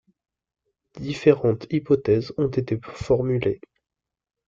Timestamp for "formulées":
2.91-3.61